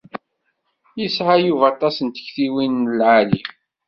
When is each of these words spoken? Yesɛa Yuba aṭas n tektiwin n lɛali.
Yesɛa 0.99 1.35
Yuba 1.45 1.65
aṭas 1.73 1.95
n 2.01 2.07
tektiwin 2.09 2.73
n 2.83 2.87
lɛali. 2.99 3.41